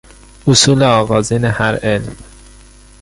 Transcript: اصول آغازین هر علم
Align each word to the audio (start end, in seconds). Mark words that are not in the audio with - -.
اصول 0.47 0.83
آغازین 0.83 1.45
هر 1.45 1.75
علم 1.75 2.15